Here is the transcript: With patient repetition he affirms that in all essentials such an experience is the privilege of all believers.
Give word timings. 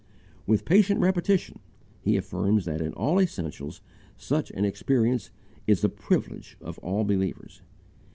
With 0.47 0.65
patient 0.65 0.99
repetition 0.99 1.59
he 2.01 2.17
affirms 2.17 2.65
that 2.65 2.81
in 2.81 2.91
all 2.93 3.21
essentials 3.21 3.81
such 4.17 4.49
an 4.49 4.65
experience 4.65 5.29
is 5.67 5.81
the 5.81 5.89
privilege 5.89 6.57
of 6.59 6.79
all 6.79 7.03
believers. 7.03 7.61